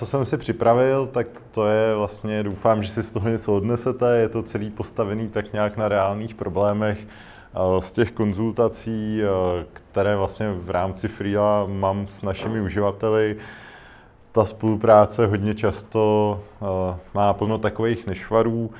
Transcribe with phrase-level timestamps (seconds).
[0.00, 4.16] co jsem si připravil, tak to je vlastně, doufám, že si z toho něco odnesete,
[4.16, 7.06] je to celý postavený tak nějak na reálných problémech
[7.78, 9.20] z těch konzultací,
[9.72, 13.36] které vlastně v rámci Freela mám s našimi uživateli.
[14.32, 16.40] Ta spolupráce hodně často
[17.14, 18.70] má plno takových nešvarů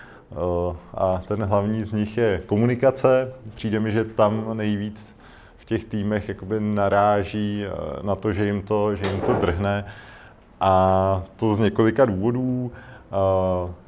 [0.95, 3.33] a ten hlavní z nich je komunikace.
[3.55, 5.16] Přijde mi, že tam nejvíc
[5.57, 7.65] v těch týmech jakoby naráží
[8.02, 9.85] na to, že jim to, že jim to drhne.
[10.61, 12.73] A to z několika důvodů.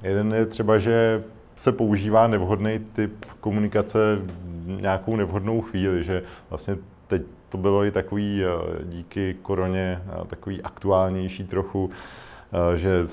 [0.03, 1.23] Jeden je třeba, že
[1.57, 3.99] se používá nevhodný typ komunikace
[4.45, 6.77] v nějakou nevhodnou chvíli, že vlastně
[7.07, 8.43] teď to bylo i takový
[8.85, 11.91] díky koroně takový aktuálnější trochu,
[12.77, 13.05] že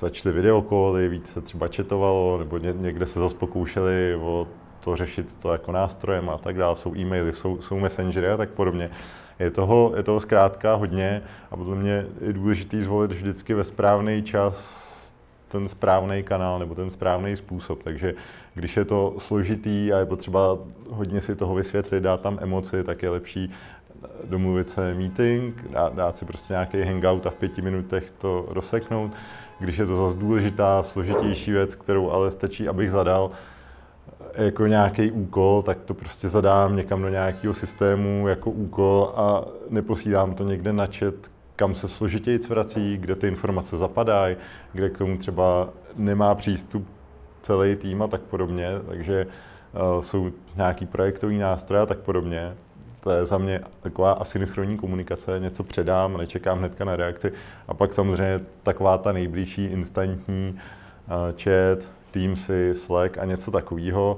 [0.00, 4.46] začaly videokoly, víc se třeba četovalo, nebo někde se zase pokoušeli o
[4.80, 6.76] to řešit to jako nástrojem a tak dále.
[6.76, 8.90] Jsou e-maily, jsou, jsou messengery a tak podobně.
[9.40, 14.22] Je toho, je toho zkrátka hodně a podle mě je důležité zvolit vždycky ve správný
[14.22, 14.90] čas
[15.48, 17.82] ten správný kanál nebo ten správný způsob.
[17.82, 18.14] Takže
[18.54, 20.58] když je to složitý a je potřeba
[20.90, 23.52] hodně si toho vysvětlit, dát tam emoci, tak je lepší
[24.24, 29.12] domluvit se meeting, dát, dát si prostě nějaký hangout a v pěti minutech to rozseknout.
[29.58, 33.30] Když je to zase důležitá, složitější věc, kterou ale stačí, abych zadal,
[34.34, 40.34] jako nějaký úkol, tak to prostě zadám někam do nějakého systému jako úkol a neposílám
[40.34, 41.14] to někde na chat,
[41.56, 44.36] kam se složitěji vrací, kde ty informace zapadají,
[44.72, 46.86] kde k tomu třeba nemá přístup
[47.42, 52.54] celý tým a tak podobně, takže uh, jsou nějaký projektový nástroje a tak podobně.
[53.00, 57.32] To je za mě taková asynchronní komunikace, něco předám, nečekám hnedka na reakci.
[57.68, 64.16] A pak samozřejmě taková ta nejbližší instantní uh, chat, Teamsy, Slack a něco takového.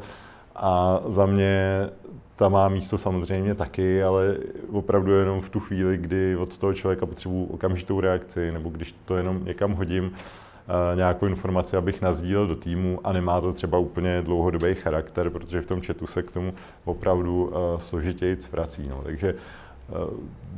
[0.57, 1.89] A za mě
[2.37, 4.37] ta má místo samozřejmě taky, ale
[4.73, 9.17] opravdu jenom v tu chvíli, kdy od toho člověka potřebuji okamžitou reakci, nebo když to
[9.17, 14.23] jenom někam hodím, uh, nějakou informaci, abych nazdílel do týmu a nemá to třeba úplně
[14.23, 18.89] dlouhodobý charakter, protože v tom chatu se k tomu opravdu uh, složitěji vrací.
[18.89, 19.01] No.
[19.05, 20.11] Takže uh,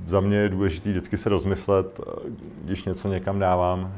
[0.07, 2.01] za mě je důležité vždycky se rozmyslet,
[2.65, 3.95] když něco někam dávám,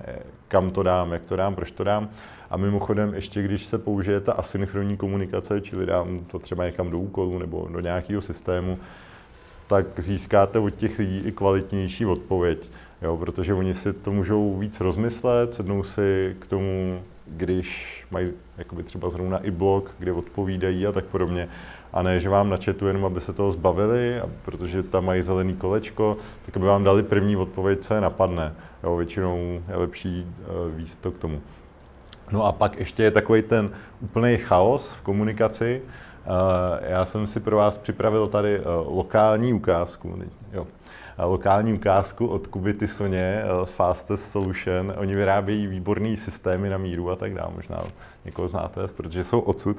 [0.49, 2.09] kam to dám, jak to dám, proč to dám.
[2.51, 6.99] A mimochodem, ještě když se použije ta asynchronní komunikace, čili dám to třeba někam do
[6.99, 8.79] úkolu nebo do nějakého systému,
[9.67, 12.71] tak získáte od těch lidí i kvalitnější odpověď.
[13.03, 18.83] Jo, protože oni si to můžou víc rozmyslet, sednou si k tomu, když mají jakoby
[18.83, 21.49] třeba zrovna i blog, kde odpovídají a tak podobně.
[21.93, 25.55] A ne, že vám načetu jenom, aby se toho zbavili, a protože tam mají zelený
[25.55, 28.55] kolečko, tak aby vám dali první odpověď, co je napadne.
[28.83, 31.41] Jo, většinou je lepší uh, víc to k tomu.
[32.31, 33.71] No a pak ještě je takový ten
[34.01, 35.83] úplný chaos v komunikaci.
[35.83, 36.33] Uh,
[36.89, 38.65] já jsem si pro vás připravil tady uh,
[38.97, 40.19] lokální ukázku.
[40.53, 40.67] Jo.
[41.19, 44.93] Lokální ukázku od Kuby Tisoně, Fastest Solution.
[44.97, 47.53] Oni vyrábějí výborný systémy na míru a tak dále.
[47.55, 47.83] Možná
[48.25, 49.77] někoho znáte, protože jsou odsud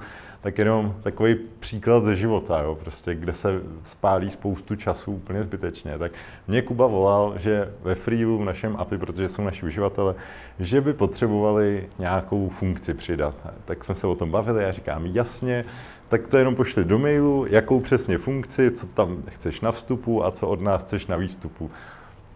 [0.47, 5.97] tak jenom takový příklad ze života, jo, prostě, kde se spálí spoustu času úplně zbytečně.
[5.97, 6.11] Tak
[6.47, 10.15] mě Kuba volal, že ve Freelu, v našem API, protože jsou naši uživatele,
[10.59, 13.35] že by potřebovali nějakou funkci přidat.
[13.65, 15.65] Tak jsme se o tom bavili, já říkám jasně,
[16.09, 20.31] tak to jenom pošli do mailu, jakou přesně funkci, co tam chceš na vstupu a
[20.31, 21.71] co od nás chceš na výstupu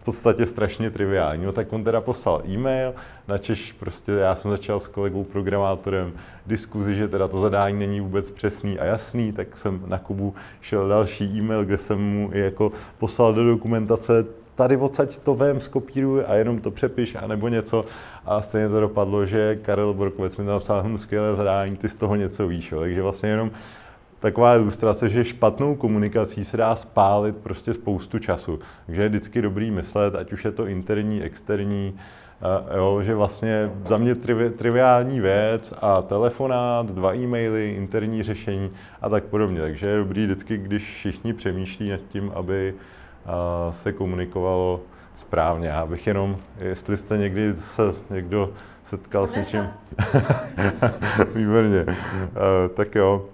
[0.02, 1.44] v podstatě strašně triviální.
[1.44, 2.94] No tak on teda poslal e-mail,
[3.28, 6.12] načež prostě já jsem začal s kolegou programátorem
[6.46, 10.88] diskuzi, že teda to zadání není vůbec přesný a jasný, tak jsem na Kubu šel
[10.88, 14.24] další e-mail, kde jsem mu jako poslal do dokumentace
[14.54, 17.84] tady odsaď to vem, skopíruj a jenom to přepiš, anebo něco.
[18.26, 22.16] A stejně to dopadlo, že Karel Borkovec mi napsal hm, skvělé zadání, ty z toho
[22.16, 22.72] něco víš.
[22.72, 22.80] Jo.
[22.80, 23.50] Takže vlastně jenom
[24.22, 28.58] taková ilustrace, že špatnou komunikací se dá spálit prostě spoustu času.
[28.86, 31.98] Takže je vždycky dobrý myslet, ať už je to interní, externí,
[32.76, 38.70] jo, že vlastně za mě trivi, triviální věc a telefonát, dva e-maily, interní řešení
[39.00, 39.60] a tak podobně.
[39.60, 42.74] Takže je dobrý vždycky, když všichni přemýšlí nad tím, aby
[43.70, 44.80] se komunikovalo
[45.16, 45.68] správně.
[45.68, 48.50] Já bych jenom, jestli jste někdy se někdo
[48.84, 49.68] setkal s něčím.
[51.34, 51.84] Výborně.
[51.86, 51.94] Uh,
[52.74, 53.26] tak jo,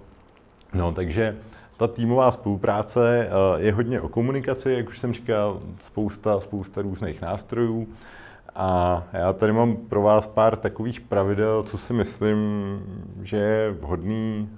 [0.73, 1.37] No, takže
[1.77, 7.21] ta týmová spolupráce eh, je hodně o komunikaci, jak už jsem říkal, spousta, spousta různých
[7.21, 7.87] nástrojů.
[8.55, 12.37] A já tady mám pro vás pár takových pravidel, co si myslím,
[13.23, 14.49] že je vhodný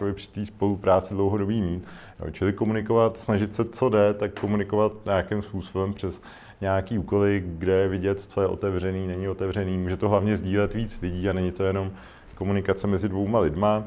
[0.00, 1.84] uh, při té spolupráci dlouhodobý mít.
[2.20, 6.22] Jo, čili komunikovat, snažit se, co jde, tak komunikovat nějakým způsobem přes
[6.60, 9.78] nějaký úkoly, kde je vidět, co je otevřený, není otevřený.
[9.78, 11.90] Může to hlavně sdílet víc lidí a není to jenom
[12.34, 13.84] komunikace mezi dvouma lidma.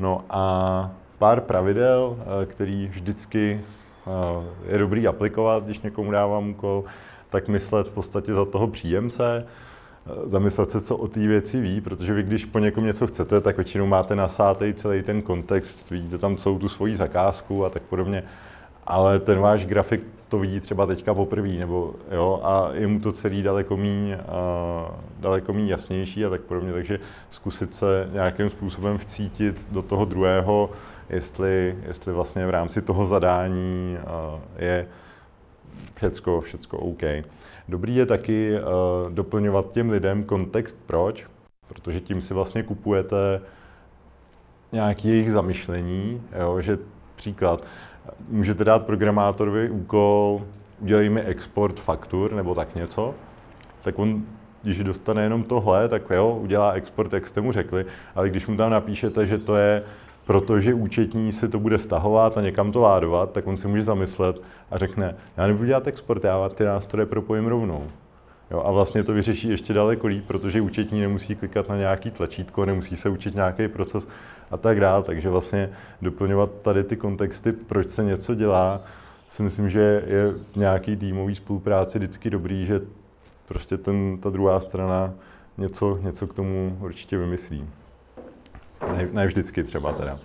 [0.00, 3.60] No a pár pravidel, eh, který vždycky
[4.06, 6.84] eh, je dobrý aplikovat, když někomu dávám úkol.
[7.30, 9.46] tak myslet v podstatě za toho příjemce,
[10.24, 13.56] zamyslet se, co o té věci ví, protože vy, když po někom něco chcete, tak
[13.56, 18.24] většinou máte nasátej celý ten kontext, vidíte tam celou tu svoji zakázku a tak podobně,
[18.86, 23.12] ale ten váš grafik to vidí třeba teďka poprvé, nebo jo, a je mu to
[23.12, 24.20] celý daleko míň, a,
[25.20, 30.70] daleko míň jasnější a tak podobně, takže zkusit se nějakým způsobem vcítit do toho druhého,
[31.10, 33.98] jestli, jestli vlastně v rámci toho zadání
[34.58, 34.86] je
[35.94, 37.02] všecko, všecko OK.
[37.68, 38.54] Dobrý je taky
[39.08, 41.26] doplňovat těm lidem kontext proč,
[41.68, 43.40] protože tím si vlastně kupujete
[44.72, 46.78] nějaký jejich zamyšlení, jo, že
[47.16, 47.64] příklad,
[48.28, 50.42] můžete dát programátorovi úkol,
[50.80, 53.14] udělej mi export faktur nebo tak něco,
[53.82, 54.22] tak on,
[54.62, 58.56] když dostane jenom tohle, tak jo, udělá export, jak jste mu řekli, ale když mu
[58.56, 59.82] tam napíšete, že to je
[60.28, 64.42] protože účetní si to bude stahovat a někam to ládovat, tak on si může zamyslet
[64.70, 67.88] a řekne, já nebudu dělat export, já ty nástroje propojím rovnou.
[68.50, 72.64] Jo, a vlastně to vyřeší ještě daleko líp, protože účetní nemusí klikat na nějaký tlačítko,
[72.64, 74.08] nemusí se učit nějaký proces
[74.50, 75.02] a tak dále.
[75.02, 75.70] Takže vlastně
[76.02, 78.80] doplňovat tady ty kontexty, proč se něco dělá,
[79.28, 82.80] si myslím, že je v nějaký týmový spolupráci vždycky dobrý, že
[83.48, 85.14] prostě ten, ta druhá strana
[85.58, 87.66] něco, něco k tomu určitě vymyslí.
[88.92, 90.18] Ne, ne vždycky třeba teda.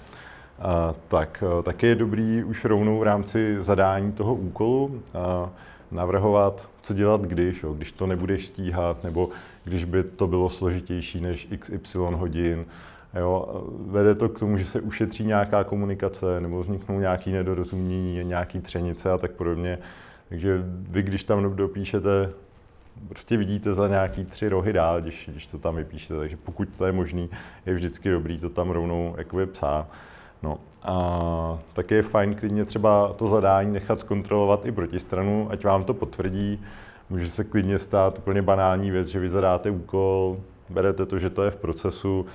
[0.59, 5.49] A, tak, taky je dobrý už rovnou v rámci zadání toho úkolu a,
[5.91, 9.29] navrhovat, co dělat když, jo, když to nebudeš stíhat, nebo
[9.63, 12.65] když by to bylo složitější než XY hodin.
[13.19, 18.61] Jo, vede to k tomu, že se ušetří nějaká komunikace, nebo vzniknou nějaké nedorozumění, nějaké
[18.61, 19.79] třenice a tak podobně.
[20.29, 22.29] Takže vy, když tam dopíšete
[23.09, 26.85] prostě vidíte za nějaký tři rohy dál, když, když to tam vypíšete, takže pokud to
[26.85, 27.29] je možný,
[27.65, 29.87] je vždycky dobrý to tam rovnou jakoby psát.
[30.43, 35.83] No a taky je fajn klidně třeba to zadání nechat zkontrolovat i protistranu, ať vám
[35.83, 36.59] to potvrdí.
[37.09, 40.37] Může se klidně stát úplně banální věc, že vy zadáte úkol,
[40.69, 42.25] berete to, že to je v procesu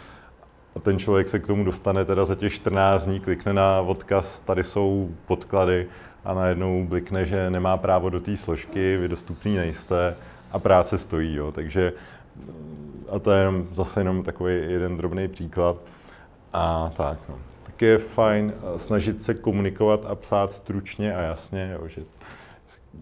[0.77, 4.41] a ten člověk se k tomu dostane teda za těch 14 dní, klikne na odkaz,
[4.41, 5.87] tady jsou podklady
[6.25, 10.17] a najednou blikne, že nemá právo do té složky, vy dostupný nejste
[10.53, 11.35] a práce stojí.
[11.35, 11.53] Jo.
[11.53, 11.93] Takže
[13.09, 15.77] a to je zase jenom takový jeden drobný příklad.
[16.53, 17.39] A tak, no.
[17.63, 22.03] Tak je fajn eh, snažit se komunikovat a psát stručně a jasně, jo, že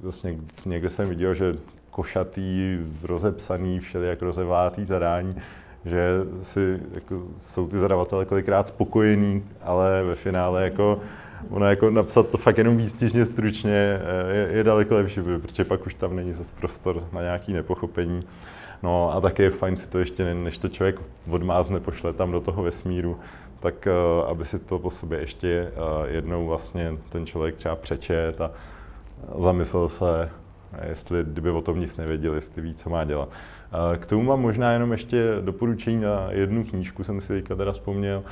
[0.02, 0.36] vlastně
[0.66, 1.56] někde jsem viděl, že
[1.90, 5.42] košatý, rozepsaný, všelijak rozevlátý zadání,
[5.86, 11.00] že si, jako, jsou ty zadavatele kolikrát spokojení, ale ve finále jako
[11.50, 15.86] ono jako napsat to fakt jenom výstižně stručně eh, je, je daleko lepší, protože pak
[15.86, 18.20] už tam není zase prostor na nějaký nepochopení.
[18.82, 21.00] No a také je fajn si to ještě, než to člověk
[21.30, 23.18] odmázne, pošle tam do toho vesmíru,
[23.60, 23.88] tak
[24.20, 28.50] uh, aby si to po sobě ještě uh, jednou vlastně ten člověk třeba přečet a
[29.38, 30.30] zamyslel se,
[30.88, 33.28] jestli kdyby o tom nic nevěděl, jestli ví, co má dělat.
[33.98, 38.24] K tomu mám možná jenom ještě doporučení na jednu knížku, jsem si teďka teda vzpomněl,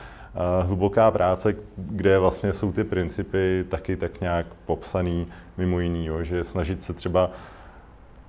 [0.63, 5.27] hluboká práce, kde vlastně jsou ty principy taky tak nějak popsaný
[5.57, 7.31] mimo jiný, jo, že snažit se třeba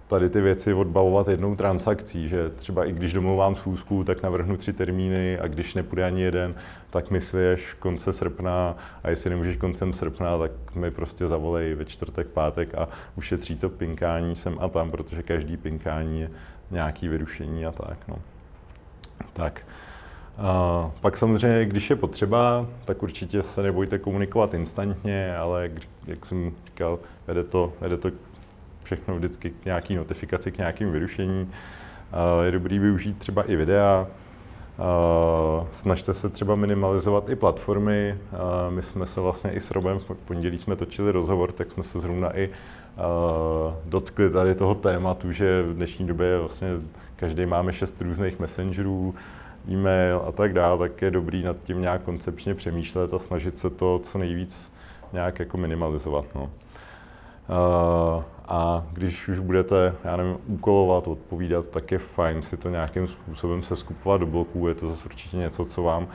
[0.07, 4.74] tady ty věci odbavovat jednou transakcí, že třeba i když domluvám schůzku, tak navrhnu tři
[4.74, 6.56] termíny a když nepůjde ani jeden,
[6.90, 11.85] tak mi svěš konce srpna a jestli nemůžeš koncem srpna, tak mi prostě zavolej ve
[11.85, 16.30] čtvrtek, pátek a ušetří to pinkání sem a tam, protože každý pinkání je
[16.72, 17.98] nějaký vyrušení a tak.
[18.07, 18.16] No.
[19.34, 19.62] Tak.
[20.38, 25.69] A pak samozřejmě, když je potřeba, tak určitě se nebojte komunikovat instantně, ale
[26.07, 28.12] jak jsem říkal, vede to, vede to
[28.84, 31.52] všechno vždycky k nějaký notifikaci, k nějakým vyrušení.
[32.44, 34.07] Je dobrý využít třeba i videa,
[35.72, 38.18] snažte se třeba minimalizovat i platformy.
[38.69, 42.00] My jsme se vlastně i s Robem, v pondělí jsme točili rozhovor, tak jsme se
[42.00, 42.50] zrovna i
[43.85, 46.68] dotkli tady toho tématu, že v dnešní době vlastně
[47.16, 49.16] každý máme šest různých messengerů,
[49.69, 53.69] e-mail a tak dále, tak je dobrý nad tím nějak koncepčně přemýšlet a snažit se
[53.69, 54.71] to co nejvíc
[55.14, 56.25] nějak jako minimalizovat.
[56.35, 56.49] No.
[58.47, 63.64] A když už budete, já nevím, úkolovat, odpovídat, tak je fajn si to nějakým způsobem
[63.64, 64.68] se skupovat do bloků.
[64.68, 66.07] Je to zase určitě něco, co vám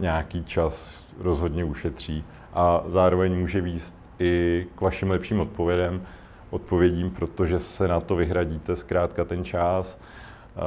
[0.00, 6.02] nějaký čas rozhodně ušetří a zároveň může výst i k vašim lepším odpovědem,
[6.50, 9.98] odpovědím, protože se na to vyhradíte zkrátka ten čas
[10.56, 10.62] uh,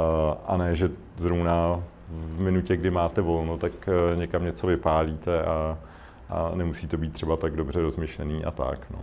[0.47, 5.77] a ne, že zrovna v minutě, kdy máte volno, tak eh, někam něco vypálíte a,
[6.29, 8.79] a nemusí to být třeba tak dobře rozmyšlený a tak.
[8.91, 8.99] No.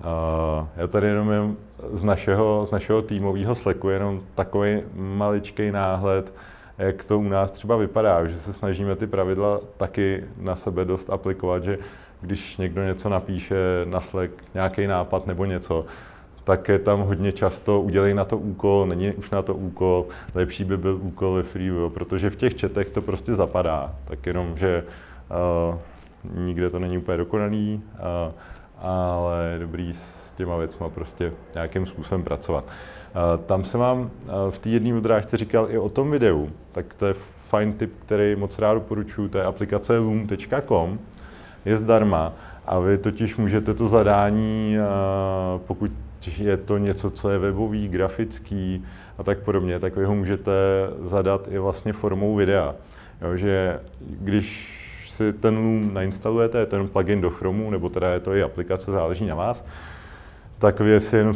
[0.00, 1.56] Uh, já tady jenom jen
[1.92, 6.34] z našeho, z našeho týmového sleku jenom takový maličký náhled,
[6.78, 11.10] jak to u nás třeba vypadá, že se snažíme ty pravidla taky na sebe dost
[11.10, 11.78] aplikovat, že
[12.20, 15.86] když někdo něco napíše na Slack, nějaký nápad nebo něco,
[16.44, 20.64] tak je tam hodně často udělej na to úkol, není už na to úkol, lepší
[20.64, 24.84] by byl úkol ve Freeview, protože v těch četech to prostě zapadá, tak jenom, že
[25.70, 25.78] uh,
[26.34, 28.32] nikde to není úplně dokonalý, uh,
[28.78, 32.64] ale dobrý s těma věcma prostě nějakým způsobem pracovat.
[32.64, 34.10] Uh, tam se vám uh,
[34.50, 37.14] v té jedné odrážce říkal i o tom videu, tak to je
[37.48, 40.98] fajn tip, který moc rád doporučuji, to je aplikace loom.com,
[41.64, 42.32] je zdarma
[42.66, 44.76] a vy totiž můžete to zadání,
[45.66, 45.90] pokud
[46.38, 48.84] je to něco, co je webový, grafický
[49.18, 50.52] a tak podobně, tak vy ho můžete
[51.02, 52.74] zadat i vlastně formou videa.
[53.22, 54.76] Jo, že když
[55.08, 59.26] si ten Loom nainstalujete, ten plugin do Chromu, nebo teda je to i aplikace, záleží
[59.26, 59.64] na vás,
[60.58, 61.34] tak vy si jenom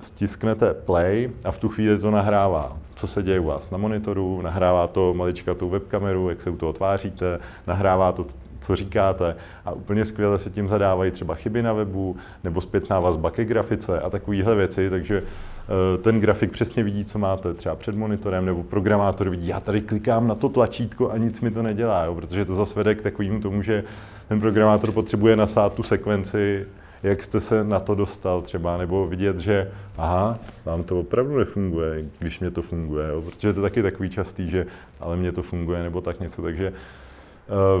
[0.00, 4.42] stisknete play a v tu chvíli to nahrává, co se děje u vás na monitoru,
[4.42, 8.26] nahrává to maličkatou webkameru, jak se u toho tváříte, nahrává to
[8.66, 9.36] co říkáte.
[9.64, 14.00] A úplně skvěle se tím zadávají třeba chyby na webu nebo zpětná vazba ke grafice
[14.00, 18.62] a takovéhle věci, takže eh, ten grafik přesně vidí, co máte třeba před monitorem, nebo
[18.62, 22.44] programátor vidí, já tady klikám na to tlačítko a nic mi to nedělá, jo, protože
[22.44, 23.84] to zase vede k takovému tomu, že
[24.28, 26.66] ten programátor potřebuje nasát tu sekvenci,
[27.02, 32.04] jak jste se na to dostal třeba, nebo vidět, že aha, vám to opravdu nefunguje,
[32.18, 34.66] když mě to funguje, jo, protože to je taky takový častý, že
[35.00, 36.72] ale mě to funguje, nebo tak něco, takže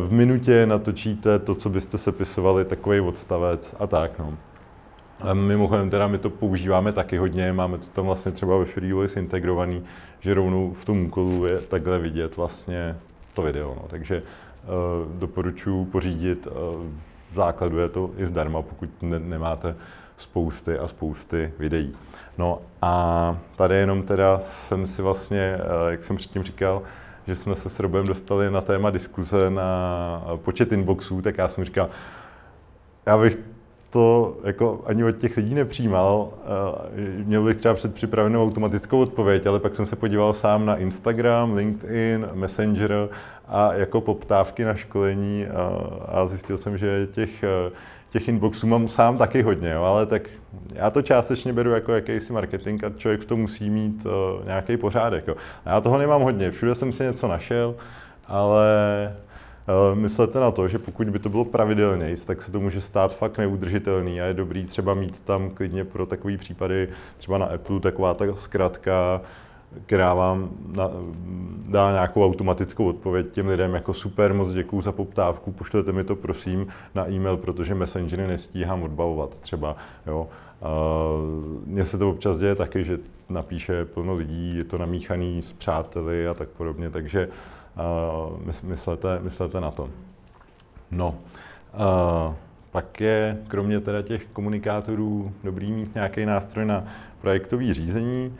[0.06, 4.18] v minutě natočíte to, co byste sepisovali, takový odstavec a tak.
[4.18, 4.34] No.
[5.20, 9.20] A mimochodem teda my to používáme taky hodně, máme to tam vlastně třeba ve FreeVoice
[9.20, 9.82] integrovaný,
[10.20, 12.96] že rovnou v tom úkolu je takhle vidět vlastně
[13.34, 13.74] to video.
[13.74, 13.84] No.
[13.88, 16.52] Takže uh, doporučuji pořídit, uh,
[17.32, 19.76] v základu je to i zdarma, pokud ne- nemáte
[20.16, 21.92] spousty a spousty videí.
[22.38, 26.82] No a tady jenom teda jsem si vlastně, uh, jak jsem předtím říkal,
[27.26, 31.64] že jsme se s Robem dostali na téma diskuze na počet inboxů, tak já jsem
[31.64, 31.88] říkal,
[33.06, 33.38] já bych
[33.90, 36.28] to jako ani od těch lidí nepřijímal.
[37.24, 42.28] Měl bych třeba předpřipravenou automatickou odpověď, ale pak jsem se podíval sám na Instagram, LinkedIn,
[42.34, 43.08] Messenger
[43.48, 45.46] a jako poptávky na školení
[46.08, 47.44] a zjistil jsem, že těch
[48.10, 50.22] těch inboxů mám sám taky hodně, jo, ale tak
[50.72, 54.76] já to částečně beru jako jakýsi marketing a člověk v tom musí mít uh, nějaký
[54.76, 55.28] pořádek.
[55.28, 55.34] Jo.
[55.64, 57.74] A já toho nemám hodně, všude jsem si něco našel,
[58.28, 58.66] ale
[59.92, 63.16] uh, myslete na to, že pokud by to bylo pravidelně, tak se to může stát
[63.16, 67.80] fakt neudržitelný a je dobrý třeba mít tam klidně pro takové případy, třeba na Apple
[67.80, 69.20] taková ta zkratka,
[69.86, 70.90] která vám na,
[71.68, 76.16] dá nějakou automatickou odpověď těm lidem, jako super, moc děkuju za poptávku, pošlete mi to
[76.16, 80.28] prosím na e-mail, protože messengery nestíhám odbavovat třeba, jo.
[81.66, 86.28] Mně se to občas děje taky, že napíše plno lidí, je to namíchaný s přáteli
[86.28, 87.28] a tak podobně, takže
[88.62, 89.90] myslete, myslete na to.
[90.90, 91.14] No,
[92.70, 96.84] pak je kromě teda těch komunikátorů dobrý mít nějaký nástroj na
[97.20, 98.34] projektové řízení.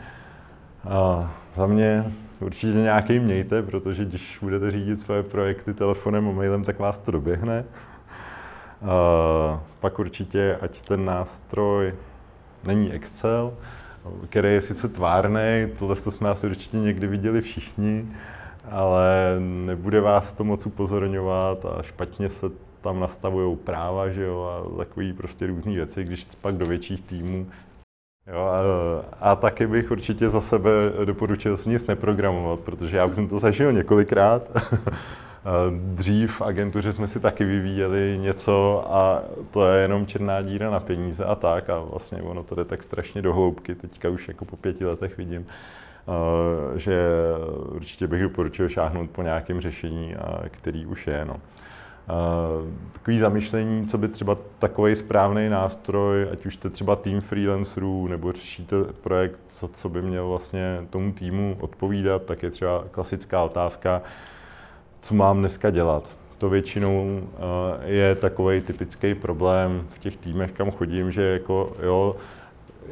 [0.88, 2.04] A za mě
[2.40, 7.10] určitě nějaký mějte, protože když budete řídit své projekty telefonem a mailem, tak vás to
[7.10, 7.64] doběhne.
[8.82, 11.94] A pak určitě, ať ten nástroj
[12.64, 13.52] není Excel,
[14.28, 18.08] který je sice tvárný, tohle jsme asi určitě někdy viděli všichni,
[18.70, 22.46] ale nebude vás to moc upozorňovat a špatně se
[22.80, 27.46] tam nastavují práva, že jo, a takový prostě různé věci, když pak do větších týmů
[28.26, 28.60] Jo, a,
[29.30, 30.70] a taky bych určitě za sebe
[31.04, 34.42] doporučil si nic neprogramovat, protože já už jsem to zažil několikrát.
[35.70, 40.80] Dřív v agentuře jsme si taky vyvíjeli něco a to je jenom černá díra na
[40.80, 44.44] peníze a tak a vlastně ono to jde tak strašně do hloubky, teďka už jako
[44.44, 45.46] po pěti letech vidím,
[46.76, 47.02] že
[47.68, 50.14] určitě bych doporučil šáhnout po nějakém řešení,
[50.50, 51.24] který už je.
[51.24, 51.36] No.
[52.92, 58.32] Takový zamyšlení, co by třeba takový správný nástroj, ať už jste třeba tým freelancerů nebo
[58.32, 64.02] řešíte projekt, co, co by měl vlastně tomu týmu odpovídat, tak je třeba klasická otázka,
[65.00, 66.16] co mám dneska dělat.
[66.38, 67.20] To většinou
[67.84, 72.16] je takový typický problém v těch týmech, kam chodím, že jako jo,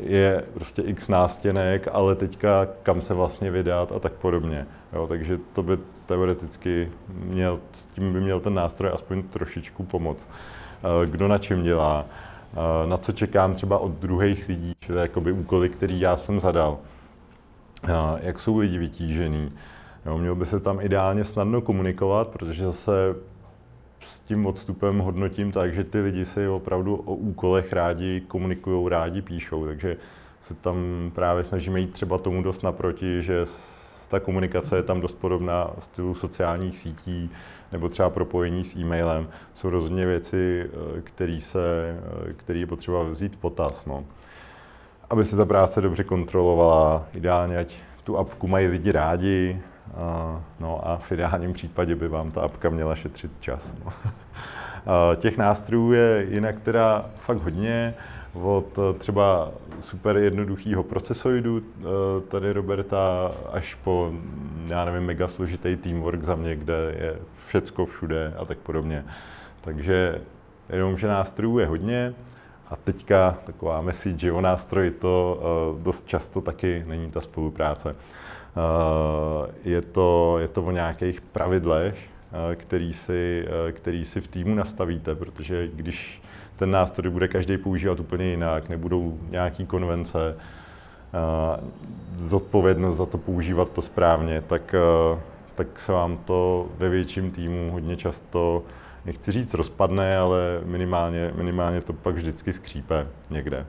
[0.00, 4.66] je prostě x nástěnek, ale teďka kam se vlastně vydat a tak podobně.
[4.92, 7.60] Jo, takže to by teoreticky měl,
[7.94, 10.28] tím by měl ten nástroj aspoň trošičku pomoct.
[10.84, 12.06] Eh, kdo na čem dělá,
[12.52, 16.78] eh, na co čekám třeba od druhých lidí, čili jakoby úkoly, který já jsem zadal,
[17.88, 17.92] eh,
[18.22, 19.52] jak jsou lidi vytížený.
[20.06, 23.14] Jo, měl by se tam ideálně snadno komunikovat, protože zase
[24.00, 29.22] s tím odstupem hodnotím tak, že ty lidi si opravdu o úkolech rádi komunikují, rádi
[29.22, 29.96] píšou, takže
[30.40, 33.46] se tam právě snažíme jít třeba tomu dost naproti, že
[34.14, 37.30] ta komunikace je tam dost podobná stylu sociálních sítí
[37.72, 39.28] nebo třeba propojení s e-mailem.
[39.54, 40.70] Jsou rozhodně věci,
[41.04, 41.96] které se,
[42.36, 43.86] které je potřeba vzít v potaz.
[43.86, 44.04] No.
[45.10, 49.60] aby se ta práce dobře kontrolovala, ideálně ať tu apku mají lidi rádi,
[49.96, 53.60] a, no a v ideálním případě by vám ta apka měla šetřit čas.
[53.84, 53.92] No.
[55.16, 57.94] Těch nástrojů je jinak teda fakt hodně,
[58.34, 59.50] od třeba
[59.80, 61.62] super jednoduchého procesoidu,
[62.28, 64.12] tady Roberta, až po,
[64.66, 69.04] já nevím, mega složitý teamwork za mě, kde je všecko všude a tak podobně.
[69.60, 70.20] Takže
[70.68, 72.14] jenom, že nástrojů je hodně
[72.70, 75.42] a teďka taková message, že o nástroji to
[75.82, 77.96] dost často taky není ta spolupráce.
[79.64, 82.08] Je to, je to o nějakých pravidlech,
[82.54, 86.22] který si, který si v týmu nastavíte, protože když
[86.56, 90.36] ten nástroj bude každý používat úplně jinak, nebudou nějaký konvence,
[92.18, 94.74] zodpovědnost za to používat to správně, tak,
[95.54, 98.62] tak se vám to ve větším týmu hodně často,
[99.04, 103.66] nechci říct rozpadne, ale minimálně, minimálně to pak vždycky skřípe někde.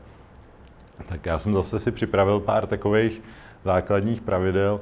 [1.05, 3.21] Tak já jsem zase si připravil pár takových
[3.63, 4.81] základních pravidel,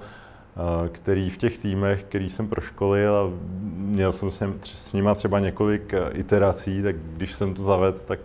[0.92, 3.30] který v těch týmech, který jsem proškolil a
[3.76, 8.00] měl jsem s, ním, s nima třeba několik eh, iterací, tak když jsem to zavedl,
[8.06, 8.20] tak,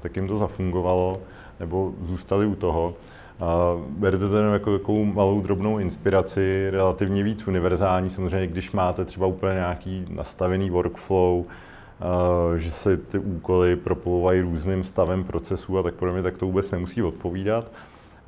[0.00, 1.20] tak jim to zafungovalo,
[1.60, 2.94] nebo zůstali u toho.
[3.40, 8.10] A berte to jenom jako takovou malou drobnou inspiraci, relativně víc univerzální.
[8.10, 14.84] Samozřejmě, když máte třeba úplně nějaký nastavený workflow, eh, že se ty úkoly proplouvají různým
[14.84, 17.72] stavem procesů a tak podobně, tak to vůbec nemusí odpovídat.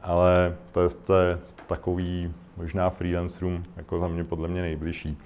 [0.03, 1.39] Ale to je, to je
[1.73, 5.19] takový možná freelancerům jako za mě podle mě nejbližší.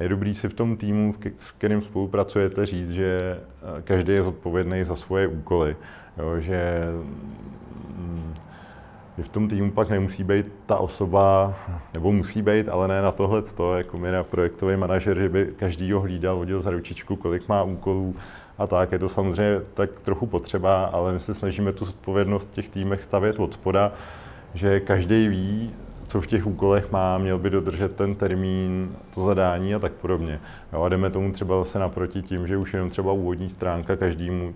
[0.00, 4.84] Je dobrý si v tom týmu, s kterým spolupracujete, říct, že eh, každý je zodpovědný
[4.84, 5.76] za svoje úkoly.
[6.18, 6.82] Jo, že,
[7.96, 8.34] mm,
[9.18, 11.54] že v tom týmu pak nemusí být ta osoba,
[11.94, 13.42] nebo musí být, ale ne na tohle,
[13.76, 17.62] jako my na projektový manažer, že by každý ho hlídal, hodil za ručičku, kolik má
[17.62, 18.16] úkolů
[18.58, 18.92] a tak.
[18.92, 23.04] Je to samozřejmě tak trochu potřeba, ale my se snažíme tu zodpovědnost v těch týmech
[23.04, 23.92] stavět od spoda,
[24.54, 25.74] že každý ví,
[26.12, 30.40] co v těch úkolech má, měl by dodržet ten termín, to zadání a tak podobně.
[30.72, 34.54] Jo, a jdeme tomu třeba zase naproti tím, že už jenom třeba úvodní stránka každému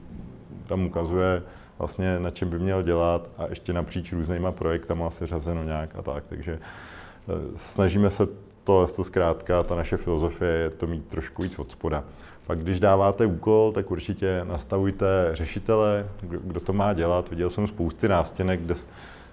[0.66, 1.42] tam ukazuje
[1.78, 6.24] vlastně, na čem by měl dělat a ještě napříč různýma projektama seřazeno nějak a tak.
[6.28, 8.26] Takže eh, snažíme se
[8.64, 12.04] to, to zkrátka, ta naše filozofie je to mít trošku víc od spoda.
[12.46, 17.30] Pak když dáváte úkol, tak určitě nastavujte řešitele, kdo to má dělat.
[17.30, 18.74] Viděl jsem spousty nástěnek, kde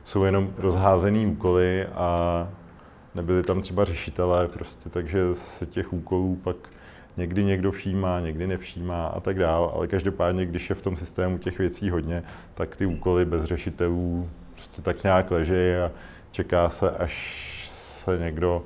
[0.04, 2.50] jsou jenom rozházený úkoly a
[3.16, 6.56] nebyli tam třeba řešitelé, prostě, takže se těch úkolů pak
[7.18, 11.38] někdy někdo všímá, někdy nevšímá a tak dál, ale každopádně, když je v tom systému
[11.38, 15.92] těch věcí hodně, tak ty úkoly bez řešitelů prostě tak nějak leží a
[16.32, 17.44] čeká se, až
[18.06, 18.64] se někdo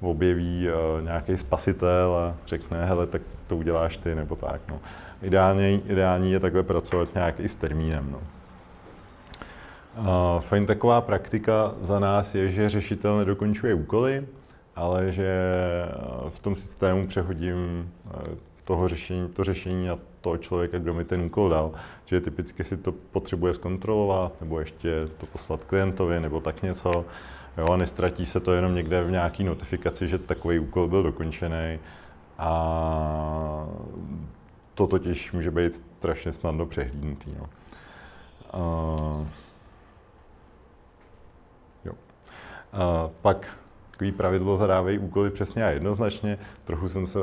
[0.00, 4.60] objeví uh, nějaký spasitel a řekne, hele, tak to uděláš ty, nebo tak.
[4.68, 4.80] No.
[5.22, 8.08] Ideálně, ideální je takhle pracovat nějak i s termínem.
[8.10, 8.20] No.
[10.40, 14.26] Fajn taková praktika za nás je, že řešitel nedokončuje úkoly,
[14.76, 20.78] ale že eh, v tom systému přehodím eh, toho řešení, to řešení na toho člověka,
[20.78, 21.72] kdo mi ten úkol dal.
[22.04, 27.04] Že typicky si to potřebuje zkontrolovat, nebo ještě to poslat klientovi, nebo tak něco.
[27.58, 31.78] Jo, a nestratí se to jenom někde v nějaký notifikaci, že takový úkol byl dokončený.
[32.38, 33.66] A
[34.74, 37.30] to totiž může být strašně snadno přehlídnutý.
[37.38, 37.48] No.
[38.60, 39.26] Uh,
[42.76, 43.46] A pak
[43.90, 46.38] takový pravidlo zadávají úkoly přesně a jednoznačně.
[46.64, 47.18] Trochu jsem se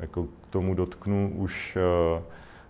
[0.00, 1.78] jako k tomu dotknu už,
[2.16, 2.22] uh,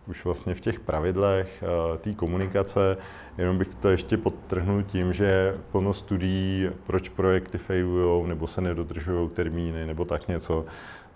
[0.07, 2.97] už vlastně v těch pravidlech uh, té komunikace.
[3.39, 9.31] Jenom bych to ještě podtrhnul tím, že plno studií, proč projekty failujou nebo se nedodržují
[9.31, 10.65] termíny nebo tak něco,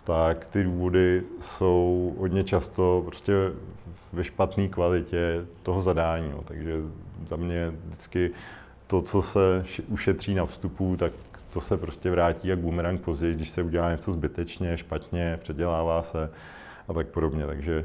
[0.05, 3.33] tak ty důvody jsou hodně často prostě
[4.12, 6.31] ve špatné kvalitě toho zadání.
[6.31, 6.43] No.
[6.45, 6.77] Takže
[7.29, 8.31] za mě vždycky
[8.88, 11.12] to, co se ušetří na vstupu, tak
[11.53, 16.31] to se prostě vrátí jak boomerang později, když se udělá něco zbytečně, špatně, předělává se
[16.88, 17.46] a tak podobně.
[17.46, 17.85] Takže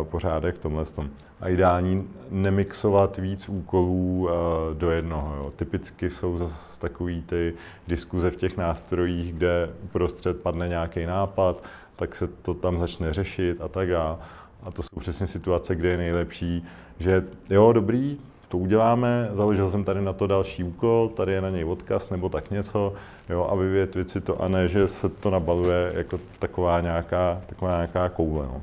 [0.00, 1.10] uh, pořádek v tomhle tom.
[1.40, 4.30] A ideální nemixovat víc úkolů uh,
[4.78, 5.36] do jednoho.
[5.36, 5.52] Jo.
[5.56, 7.54] Typicky jsou zase takový ty
[7.88, 11.64] diskuze v těch nástrojích, kde uprostřed padne nějaký nápad,
[11.96, 14.16] tak se to tam začne řešit a tak dále.
[14.62, 16.64] A to jsou přesně situace, kde je nejlepší,
[16.98, 18.18] že jo, dobrý,
[18.48, 22.28] to uděláme, založil jsem tady na to další úkol, tady je na něj odkaz nebo
[22.28, 22.92] tak něco,
[23.30, 27.76] jo, a vyvětvit si to a ne, že se to nabaluje jako taková nějaká, taková
[27.76, 28.46] nějaká koule.
[28.46, 28.60] No.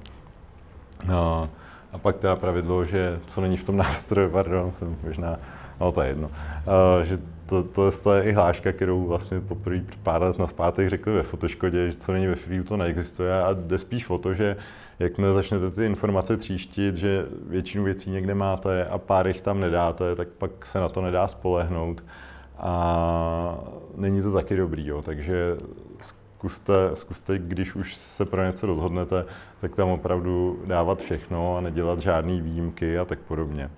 [1.08, 1.50] No,
[1.94, 5.38] a pak teda pravidlo, že co není v tom nástroji, pardon, jsem možná,
[5.80, 9.82] no to je jedno, uh, že to, to, to je i hláška, kterou vlastně poprvé
[10.04, 10.48] pár let na
[10.88, 14.34] řekli ve Fotoškodě, že co není ve Freeu, to neexistuje a jde spíš o to,
[14.34, 14.56] že
[15.02, 20.16] jakmile začnete ty informace tříštit, že většinu věcí někde máte a pár jich tam nedáte,
[20.16, 22.04] tak pak se na to nedá spolehnout
[22.58, 23.58] a
[23.96, 25.02] není to taky dobrý, jo.
[25.02, 25.58] takže
[26.00, 29.26] zkuste, zkuste, když už se pro něco rozhodnete,
[29.62, 33.70] tak tam opravdu dávat všechno a nedělat žádné výjimky a tak podobně.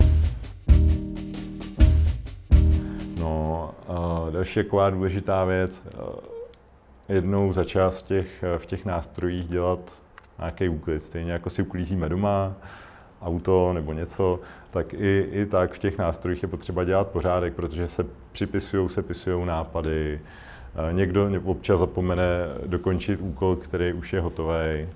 [3.19, 5.83] No, a další taková důležitá věc,
[7.09, 10.02] jednou za čas v těch, v těch nástrojích dělat
[10.43, 11.03] nějaký úklid.
[11.03, 12.53] Stejně jako si uklízíme doma,
[13.21, 14.39] auto nebo něco,
[14.71, 19.45] tak i, i tak v těch nástrojích je potřeba dělat pořádek, protože se připisují, sepisují
[19.45, 20.21] nápady,
[20.91, 22.23] někdo občas zapomene
[22.65, 24.89] dokončit úkol, který už je hotový.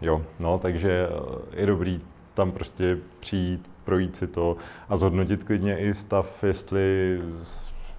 [0.00, 1.08] Jo, no, takže
[1.52, 2.00] je dobrý
[2.34, 4.56] tam prostě přijít, projít si to
[4.88, 7.18] a zhodnotit klidně i stav, jestli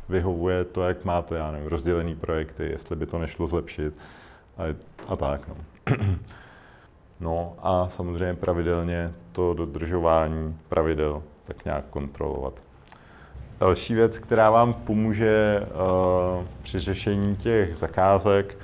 [0.10, 3.94] vyhovuje to, jak máte, já nevím, rozdělený projekty, jestli by to nešlo zlepšit
[4.58, 4.64] a,
[5.08, 5.48] a tak.
[5.48, 5.56] No.
[7.20, 12.54] no a samozřejmě pravidelně to dodržování pravidel tak nějak kontrolovat.
[13.60, 18.58] Další věc, která vám pomůže uh, při řešení těch zakázek,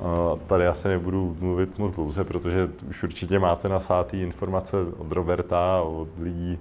[0.00, 5.82] uh, tady asi nebudu mluvit moc dlouze, protože už určitě máte nasátý informace od Roberta,
[5.82, 6.58] od lidí,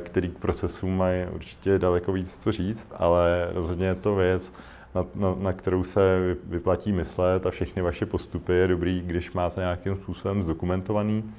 [0.00, 4.52] který k procesům mají určitě daleko víc co říct, ale rozhodně je to věc,
[4.94, 9.60] na, na, na kterou se vyplatí myslet a všechny vaše postupy je dobrý, když máte
[9.60, 11.34] nějakým způsobem zdokumentovaný.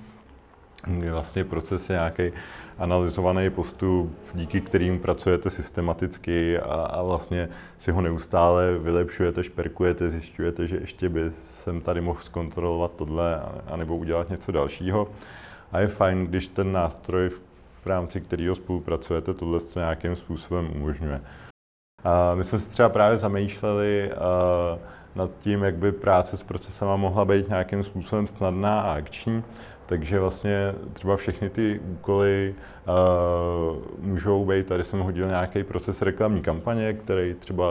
[1.12, 2.32] Vlastně proces je nějaký
[2.78, 10.68] analyzovaný postup, díky kterým pracujete systematicky a, a vlastně si ho neustále vylepšujete, šperkujete, zjišťujete,
[10.68, 15.08] že ještě by jsem tady mohl zkontrolovat tohle, anebo udělat něco dalšího.
[15.72, 17.30] A je fajn, když ten nástroj
[17.82, 21.22] v rámci kterého spolupracujete, tohle nějakým způsobem umožňuje.
[22.36, 24.12] My jsme si třeba právě zamýšleli
[25.16, 29.44] nad tím, jak by práce s procesama mohla být nějakým způsobem snadná a akční.
[29.86, 32.56] Takže vlastně třeba všechny ty úkoly
[32.88, 37.66] uh, můžou být, tady jsem hodil nějaký proces reklamní kampaně, který třeba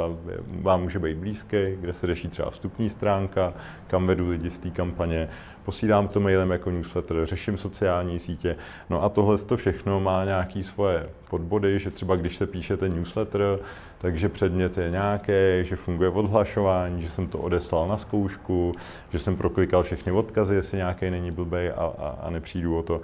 [0.61, 3.53] vám může být blízký, kde se řeší třeba vstupní stránka,
[3.87, 5.29] kam vedu lidi z té kampaně,
[5.65, 8.57] posílám to mailem jako newsletter, řeším sociální sítě.
[8.91, 12.95] No a tohle to všechno má nějaké svoje podbody, že třeba když se píše ten
[12.95, 13.59] newsletter,
[14.01, 15.33] takže předmět je nějaký,
[15.63, 18.75] že funguje odhlašování, že jsem to odeslal na zkoušku,
[19.13, 23.01] že jsem proklikal všechny odkazy, jestli nějaký není blbej a, a, a nepřijdu o to.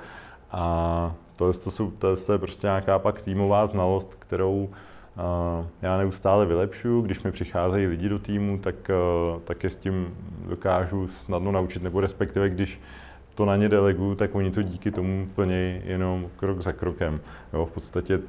[0.51, 4.71] A tohle, to, jsou, tohle to je prostě nějaká pak týmová znalost, kterou
[5.83, 10.15] já neustále vylepšuju, když mi přicházejí lidi do týmu, tak, eh, tak je s tím
[10.49, 12.81] dokážu snadno naučit, nebo respektive když
[13.35, 17.21] to na ně deleguju, tak oni to díky tomu plnějí jenom krok za krokem.
[17.53, 18.21] Jo, v podstatě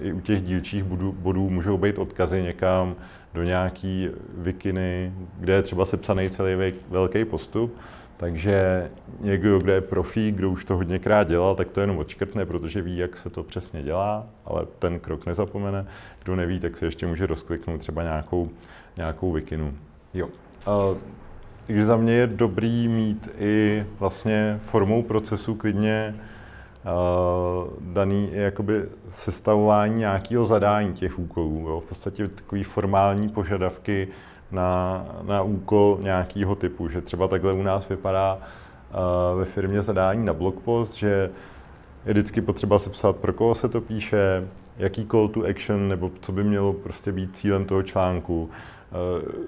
[0.00, 2.94] i u těch dílčích bodů, bodů můžou být odkazy někam
[3.34, 4.08] do nějaký
[4.38, 7.76] vikiny, kde je třeba sepsaný celý velký postup,
[8.16, 12.82] takže někdo, kdo je profík, kdo už to hodněkrát dělal, tak to jenom odškrtne, protože
[12.82, 15.86] ví, jak se to přesně dělá, ale ten krok nezapomene.
[16.22, 18.50] Kdo neví, tak se ještě může rozkliknout třeba nějakou,
[18.96, 19.74] nějakou vikinu.
[20.14, 20.28] Jo.
[21.66, 26.14] Takže za mě je dobrý mít i vlastně formou procesu klidně
[27.80, 31.66] daný jakoby sestavování nějakého zadání těch úkolů.
[31.68, 31.80] Jo.
[31.80, 34.08] V podstatě takový formální požadavky,
[34.52, 40.24] na, na úkol nějakého typu, že třeba takhle u nás vypadá uh, ve firmě zadání
[40.24, 41.30] na blogpost, že
[42.06, 46.10] je vždycky potřeba se psát, pro koho se to píše, jaký call to action, nebo
[46.20, 48.42] co by mělo prostě být cílem toho článku.
[48.44, 49.44] Uh,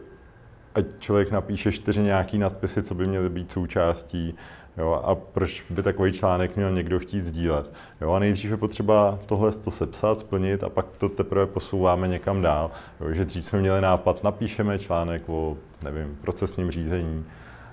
[0.74, 4.34] ať člověk napíše čtyři nějaký nadpisy, co by měly být součástí,
[4.78, 7.72] Jo, a proč by takový článek měl někdo chtít sdílet?
[8.00, 12.42] Jo, a nejdřív je potřeba tohle to sepsat, splnit a pak to teprve posouváme někam
[12.42, 12.70] dál.
[13.00, 17.24] Jo, že dřív jsme měli nápad, napíšeme článek o, nevím, procesním řízení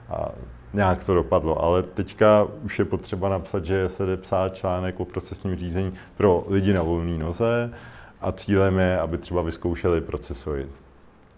[0.09, 0.29] a
[0.73, 5.05] nějak to dopadlo, ale teďka už je potřeba napsat, že se jde psát článek o
[5.05, 7.73] procesním řízení pro lidi na volné noze
[8.21, 10.67] a cílem je, aby třeba vyzkoušeli procesory.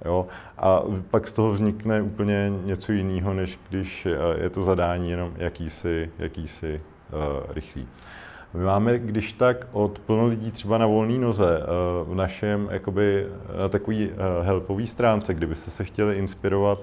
[0.06, 0.28] Jo?
[0.58, 4.08] A pak z toho vznikne úplně něco jiného, než když
[4.42, 7.88] je to zadání jenom jakýsi, jakýsi uh, rychlý.
[8.54, 13.28] My máme, když tak, od plno lidí třeba na volné noze uh, v našem jakoby,
[13.60, 14.10] na takový
[14.42, 16.80] helpový stránce, kdybyste se chtěli inspirovat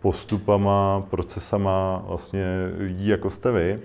[0.00, 2.44] postupama, procesama vlastně
[2.78, 3.80] lidí, jako jste vy,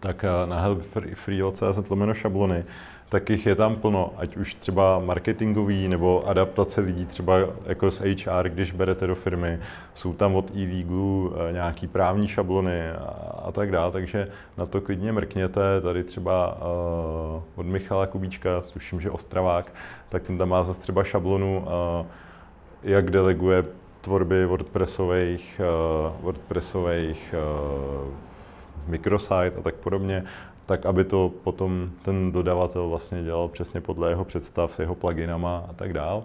[0.00, 2.64] tak na helpfree.cz lomeno šablony
[3.10, 8.00] tak jich je tam plno, ať už třeba marketingový nebo adaptace lidí třeba jako z
[8.00, 9.58] HR, když berete do firmy,
[9.94, 13.04] jsou tam od e-legalu eh, nějaký právní šablony a,
[13.44, 19.00] a tak dále, takže na to klidně mrkněte, tady třeba uh, od Michala Kubíčka, tuším,
[19.00, 19.72] že Ostravák,
[20.08, 22.06] tak ten tam má zase třeba šablonu, uh,
[22.82, 23.64] jak deleguje
[24.00, 27.34] tvorby WordPressových, uh, WordPressových
[28.88, 29.00] uh,
[29.58, 30.24] a tak podobně,
[30.70, 35.64] tak aby to potom ten dodavatel vlastně dělal přesně podle jeho představ s jeho pluginama
[35.68, 36.22] a tak dál.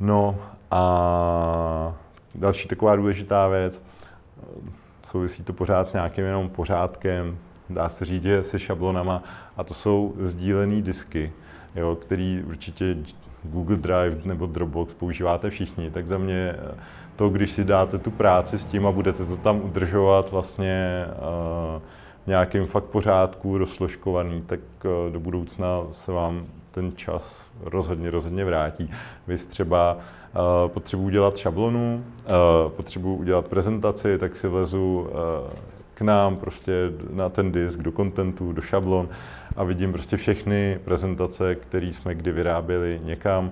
[0.00, 0.38] No
[0.70, 1.94] a
[2.34, 3.82] další taková důležitá věc,
[5.06, 7.38] souvisí to pořád s nějakým jenom pořádkem,
[7.70, 9.22] dá se říct, že se šablonama,
[9.56, 11.32] a to jsou sdílené disky,
[11.74, 12.96] jo, který určitě
[13.44, 16.54] Google Drive nebo Dropbox používáte všichni, tak za mě
[17.16, 21.04] to, když si dáte tu práci s tím a budete to tam udržovat vlastně
[21.76, 21.82] uh,
[22.26, 28.90] nějakým fakt pořádku, rozsložkovaný, tak uh, do budoucna se vám ten čas rozhodně, rozhodně vrátí.
[29.26, 35.50] Vy třeba uh, potřebuji udělat šablonu, uh, potřebuji udělat prezentaci, tak si vlezu uh,
[35.94, 36.72] k nám prostě
[37.12, 39.08] na ten disk, do kontentu, do šablon
[39.56, 43.50] a vidím prostě všechny prezentace, které jsme kdy vyráběli někam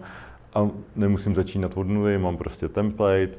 [0.55, 3.31] a nemusím začínat od nuly, mám prostě template,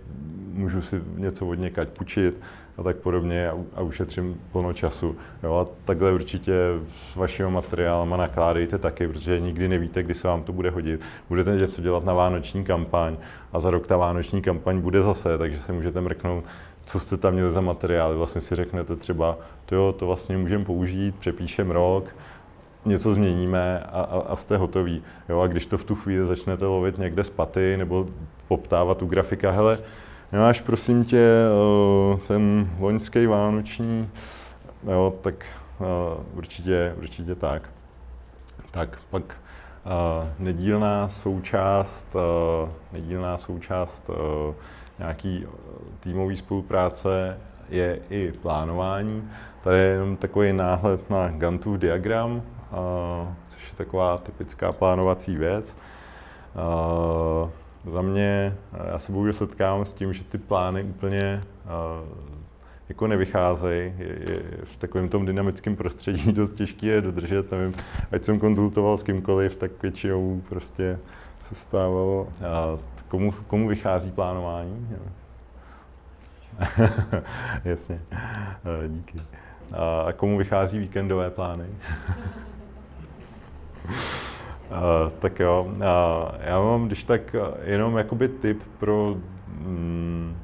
[0.53, 2.41] můžu si něco od někať půjčit
[2.77, 5.15] a tak podobně a, ušetřím plno času.
[5.43, 6.53] Jo, a takhle určitě
[7.11, 11.01] s vašimi materiálama nakládejte taky, protože nikdy nevíte, kdy se vám to bude hodit.
[11.29, 13.17] Budete něco dělat na vánoční kampaň
[13.53, 16.43] a za rok ta vánoční kampaň bude zase, takže se můžete mrknout,
[16.85, 18.17] co jste tam měli za materiály.
[18.17, 22.15] Vlastně si řeknete třeba, to jo, to vlastně můžeme použít, přepíšem rok,
[22.85, 25.03] něco změníme a, a, a jste hotový.
[25.29, 28.07] Jo, a když to v tu chvíli začnete lovit někde z paty nebo
[28.47, 29.79] poptávat u grafika, hele,
[30.31, 34.09] nemáš prosím tě eh, ten loňský vánoční,
[34.83, 35.45] jo, tak
[35.79, 37.69] uh, určitě, určitě tak.
[38.71, 42.15] Tak pak uh, nedílná součást,
[42.91, 44.09] nedílná součást
[44.99, 45.45] nějaký
[45.99, 49.29] týmové spolupráce je i plánování.
[49.63, 52.41] Tady je jenom takový náhled na Gantův diagram,
[53.49, 55.75] což je taková typická plánovací věc.
[57.87, 58.57] Za mě,
[58.91, 61.41] já se bohužel setkávám s tím, že ty plány úplně
[62.89, 63.93] jako nevycházejí.
[64.63, 67.51] V takovém tom dynamickém prostředí dost těžké je dodržet.
[67.51, 67.73] Nevím,
[68.11, 70.99] ať jsem konzultoval s kýmkoliv, tak většinou prostě
[71.39, 72.27] se stávalo.
[72.49, 74.89] A komu, komu vychází plánování?
[77.65, 78.01] Jasně,
[78.87, 79.17] díky.
[80.07, 81.65] A komu vychází víkendové plány?
[84.69, 85.83] Uh, tak jo, uh,
[86.39, 89.15] já mám když tak jenom jakoby tip pro
[89.47, 90.37] mm,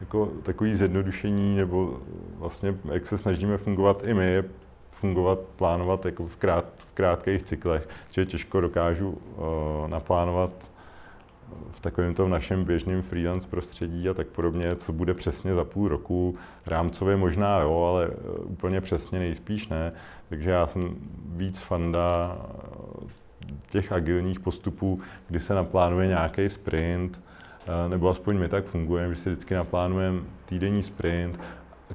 [0.00, 1.98] jako takový zjednodušení, nebo
[2.38, 4.42] vlastně jak se snažíme fungovat i my,
[4.90, 10.50] fungovat, plánovat jako v, krát, v krátkých cyklech, že těžko dokážu uh, naplánovat
[11.70, 15.88] v takovém tom našem běžném freelance prostředí a tak podobně, co bude přesně za půl
[15.88, 16.36] roku.
[16.66, 18.10] Rámcově možná jo, ale
[18.44, 19.92] úplně přesně nejspíš ne.
[20.28, 20.82] Takže já jsem
[21.26, 22.38] víc fanda
[23.70, 27.20] těch agilních postupů, kdy se naplánuje nějaký sprint,
[27.66, 31.40] eh, nebo aspoň my tak fungujeme, že si vždycky naplánujeme týdenní sprint,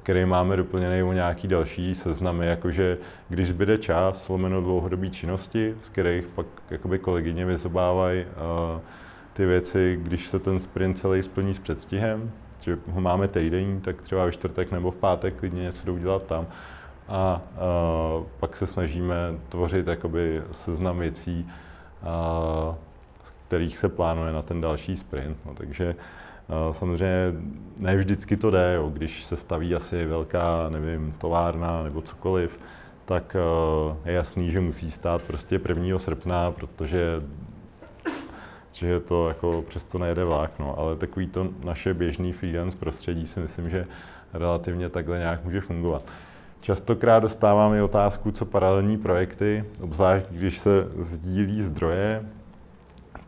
[0.02, 5.88] který máme doplněný o nějaký další seznamy, jakože když zbyde čas, lomeno dlouhodobé činnosti, z
[5.88, 8.24] kterých pak jakoby kolegyně vyzobávají
[9.32, 14.02] ty věci, když se ten sprint celý splní s předstihem, že ho máme týdenní, tak
[14.02, 16.46] třeba ve čtvrtek nebo v pátek klidně něco jdou dělat tam.
[17.08, 17.42] A
[18.18, 19.14] uh, pak se snažíme
[19.48, 21.50] tvořit jakoby seznam věcí,
[22.02, 22.74] uh,
[23.22, 25.36] z kterých se plánuje na ten další sprint.
[25.46, 25.96] No, takže
[26.48, 27.32] uh, samozřejmě
[27.76, 28.90] ne vždycky to jde, jo.
[28.90, 32.58] když se staví asi velká, nevím, továrna nebo cokoliv,
[33.04, 33.36] tak
[34.04, 35.98] je jasný, že musí stát prostě 1.
[35.98, 37.22] srpna, protože
[38.72, 43.40] že to jako přesto nejede vlák, no, ale takový to naše běžný freelance prostředí si
[43.40, 43.86] myslím, že
[44.32, 46.02] relativně takhle nějak může fungovat.
[46.60, 52.22] Častokrát dostávám i otázku, co paralelní projekty, obzvlášť když se sdílí zdroje,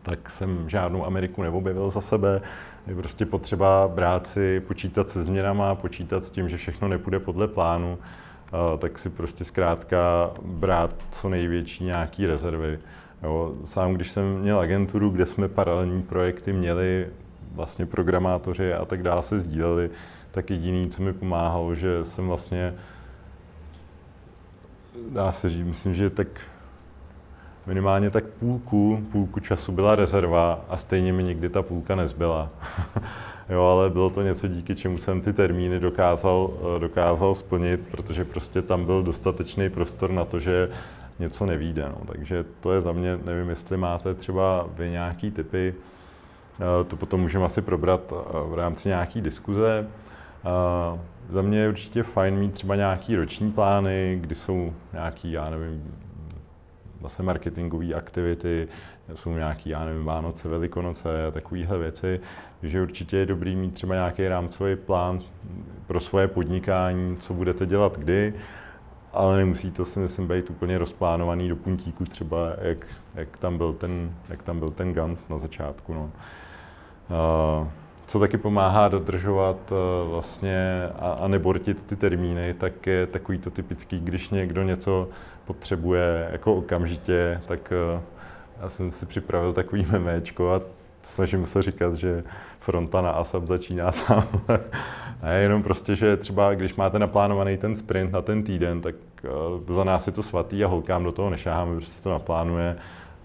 [0.03, 2.41] tak jsem žádnou Ameriku neobjevil za sebe.
[2.87, 7.47] Je prostě potřeba brát si, počítat se změnama, počítat s tím, že všechno nepůjde podle
[7.47, 7.97] plánu,
[8.77, 12.79] tak si prostě zkrátka brát co největší nějaký rezervy.
[13.25, 17.07] Jo, sám když jsem měl agenturu, kde jsme paralelní projekty měli,
[17.55, 19.89] vlastně programátoři a tak dále se sdíleli,
[20.31, 22.73] tak jediný, co mi pomáhalo, že jsem vlastně
[25.09, 26.27] dá se říct, myslím, že tak
[27.65, 32.49] minimálně tak půlku, půlku času byla rezerva a stejně mi nikdy ta půlka nezbyla.
[33.49, 38.61] jo, ale bylo to něco, díky čemu jsem ty termíny dokázal, dokázal splnit, protože prostě
[38.61, 40.69] tam byl dostatečný prostor na to, že
[41.19, 41.89] něco nevíde.
[41.89, 41.97] No.
[42.07, 45.73] Takže to je za mě, nevím, jestli máte třeba vy nějaký typy,
[46.59, 49.87] eh, to potom můžeme asi probrat eh, v rámci nějaký diskuze.
[50.45, 50.99] Uh,
[51.29, 55.95] za mě je určitě fajn mít třeba nějaký roční plány, kdy jsou nějaký, já nevím,
[57.01, 58.67] vlastně marketingové aktivity,
[59.15, 62.19] jsou nějaký, já nevím, Vánoce, Velikonoce a takovéhle věci,
[62.63, 65.19] že určitě je dobrý mít třeba nějaký rámcový plán
[65.87, 68.33] pro svoje podnikání, co budete dělat kdy,
[69.15, 73.73] ale nemusí to si myslím být úplně rozplánovaný do puntíku třeba, jak, jak, tam, byl
[73.73, 75.93] ten, jak tam byl ten Gant na začátku.
[75.93, 76.03] No.
[76.03, 77.67] Uh,
[78.07, 83.51] co taky pomáhá dodržovat uh, vlastně a, a nebortit ty termíny, tak je takový to
[83.51, 85.09] typický, když někdo něco
[85.45, 88.01] potřebuje jako okamžitě, tak uh,
[88.61, 90.61] já jsem si připravil takový memečko a
[91.03, 92.23] snažím se říkat, že
[92.59, 94.27] fronta na ASAP začíná tam.
[95.25, 98.95] Ne, jenom prostě, že třeba když máte naplánovaný ten sprint na ten týden, tak
[99.67, 102.75] uh, za nás je to svatý a holkám do toho nešáháme, protože se to naplánuje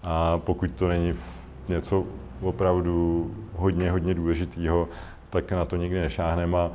[0.03, 1.13] a pokud to není
[1.69, 2.03] něco
[2.41, 4.89] opravdu hodně, hodně důležitého,
[5.29, 6.71] tak na to nikdy nešáhneme a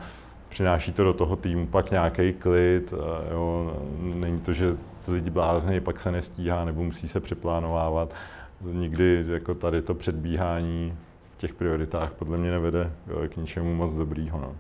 [0.49, 2.95] přináší to do toho týmu pak nějaký klid.
[3.31, 3.77] Jo.
[4.01, 4.77] Není to, že
[5.09, 8.15] lidi blázní, pak se nestíhá nebo musí se přeplánovávat.
[8.61, 10.95] Nikdy jako tady to předbíhání
[11.37, 14.41] v těch prioritách podle mě nevede jo, k ničemu moc dobrýho.
[14.41, 14.53] No.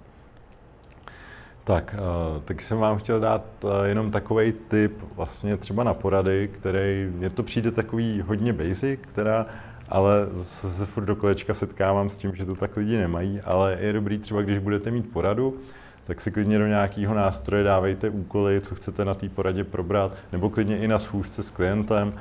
[1.66, 6.48] Tak, uh, tak jsem vám chtěl dát uh, jenom takový tip vlastně třeba na porady,
[6.48, 9.46] který, mně to přijde takový hodně basic, která
[9.88, 13.76] ale zase se furt do kolečka setkávám s tím, že to tak lidi nemají, ale
[13.80, 15.56] je dobrý třeba, když budete mít poradu,
[16.04, 20.50] tak si klidně do nějakého nástroje dávejte úkoly, co chcete na té poradě probrat, nebo
[20.50, 22.12] klidně i na schůzce s klientem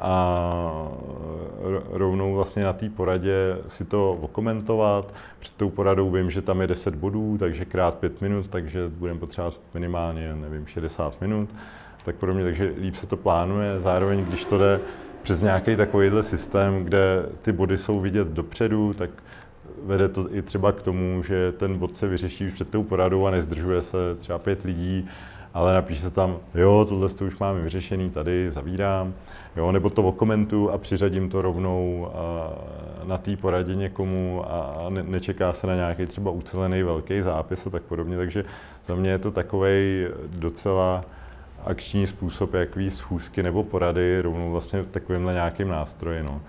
[0.00, 0.88] a
[1.90, 5.14] rovnou vlastně na té poradě si to okomentovat.
[5.38, 9.20] Před tou poradou vím, že tam je 10 bodů, takže krát 5 minut, takže budeme
[9.20, 11.48] potřebovat minimálně, nevím, 60 minut.
[12.04, 13.80] Tak mě, takže líp se to plánuje.
[13.80, 14.80] Zároveň, když to jde
[15.22, 19.10] přes nějaký takovýhle systém, kde ty body jsou vidět dopředu, tak
[19.84, 23.26] vede to i třeba k tomu, že ten bod se vyřeší už před tou poradou
[23.26, 25.08] a nezdržuje se třeba pět lidí,
[25.54, 29.14] ale napíše se tam, jo, tohle to už máme vyřešený, tady zavírám,
[29.56, 32.52] jo, nebo to okomentu a přiřadím to rovnou a,
[33.04, 37.70] na té poradě někomu a ne, nečeká se na nějaký třeba ucelený velký zápis a
[37.70, 38.44] tak podobně, takže
[38.86, 41.04] za mě je to takový docela
[41.64, 46.22] akční způsob, jak víc schůzky nebo porady rovnou vlastně takovýmhle nějakým nástroji.
[46.22, 46.40] No.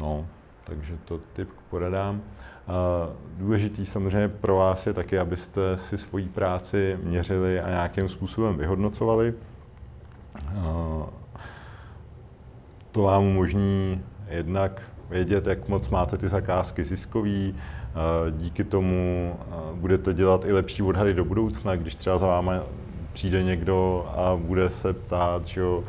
[0.00, 0.26] No,
[0.64, 2.22] takže to typ poradám.
[3.36, 9.34] Důležitý samozřejmě pro vás je taky, abyste si svoji práci měřili a nějakým způsobem vyhodnocovali.
[12.92, 17.54] To vám umožní jednak vědět, jak moc máte ty zakázky ziskový,
[18.30, 19.34] díky tomu
[19.74, 22.60] budete dělat i lepší odhady do budoucna, když třeba za váma
[23.12, 25.84] přijde někdo a bude se ptát, že jo,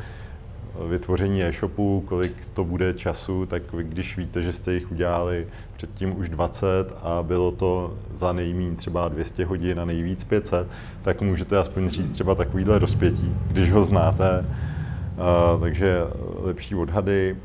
[0.88, 6.18] vytvoření e-shopu, kolik to bude času, tak vy když víte, že jste jich udělali předtím
[6.18, 6.66] už 20
[7.02, 10.68] a bylo to za nejmín třeba 200 hodin a nejvíc 500,
[11.02, 14.44] tak můžete aspoň říct třeba takovýhle rozpětí, když ho znáte.
[14.44, 15.98] Uh, takže
[16.42, 17.36] lepší odhady.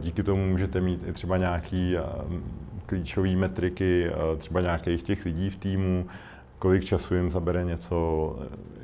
[0.00, 1.96] Díky tomu můžete mít i třeba nějaký
[2.86, 6.06] klíčové metriky, třeba nějakých těch lidí v týmu,
[6.64, 8.36] kolik času jim zabere něco.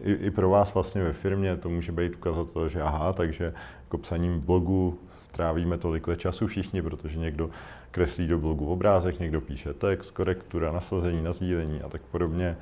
[0.03, 3.99] I, I pro vás vlastně ve firmě to může být ukazatel, že aha, takže jako
[3.99, 7.51] psaním blogu strávíme tolikle času všichni, protože někdo
[7.91, 12.57] kreslí do blogu obrázek, někdo píše text, korektura, nasazení, nazdílení a tak podobně.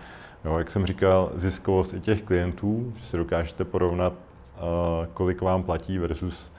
[0.44, 4.12] Jo, jak jsem říkal, ziskovost i těch klientů, že si dokážete porovnat,
[5.14, 6.52] kolik vám platí versus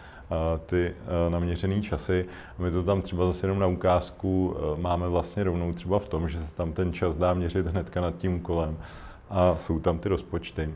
[0.65, 0.95] ty
[1.29, 2.25] naměřené časy.
[2.57, 6.43] My to tam třeba zase jenom na ukázku máme vlastně rovnou třeba v tom, že
[6.43, 8.77] se tam ten čas dá měřit hnedka nad tím úkolem
[9.29, 10.69] a jsou tam ty rozpočty,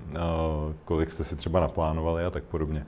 [0.85, 2.85] kolik jste si třeba naplánovali a tak podobně.